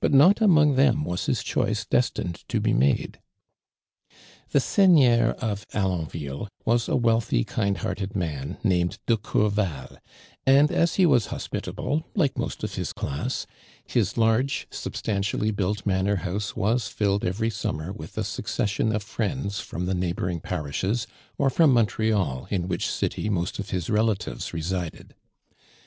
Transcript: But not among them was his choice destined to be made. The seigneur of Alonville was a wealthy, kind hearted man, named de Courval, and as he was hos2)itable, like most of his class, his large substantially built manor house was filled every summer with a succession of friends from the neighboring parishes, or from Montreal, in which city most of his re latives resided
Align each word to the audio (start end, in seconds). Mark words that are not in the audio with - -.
But 0.00 0.12
not 0.12 0.42
among 0.42 0.74
them 0.74 1.02
was 1.02 1.24
his 1.24 1.42
choice 1.42 1.86
destined 1.86 2.44
to 2.50 2.60
be 2.60 2.74
made. 2.74 3.20
The 4.50 4.60
seigneur 4.60 5.30
of 5.38 5.66
Alonville 5.72 6.48
was 6.66 6.88
a 6.90 6.94
wealthy, 6.96 7.42
kind 7.42 7.78
hearted 7.78 8.14
man, 8.14 8.58
named 8.62 8.98
de 9.06 9.16
Courval, 9.16 9.96
and 10.44 10.70
as 10.70 10.96
he 10.96 11.06
was 11.06 11.28
hos2)itable, 11.28 12.04
like 12.14 12.36
most 12.36 12.64
of 12.64 12.74
his 12.74 12.92
class, 12.92 13.46
his 13.82 14.18
large 14.18 14.66
substantially 14.70 15.52
built 15.52 15.86
manor 15.86 16.16
house 16.16 16.54
was 16.54 16.88
filled 16.88 17.24
every 17.24 17.48
summer 17.48 17.94
with 17.94 18.18
a 18.18 18.24
succession 18.24 18.94
of 18.94 19.02
friends 19.02 19.58
from 19.60 19.86
the 19.86 19.94
neighboring 19.94 20.38
parishes, 20.40 21.06
or 21.38 21.48
from 21.48 21.72
Montreal, 21.72 22.46
in 22.50 22.68
which 22.68 22.90
city 22.90 23.30
most 23.30 23.58
of 23.58 23.70
his 23.70 23.88
re 23.88 24.02
latives 24.02 24.52
resided 24.52 25.14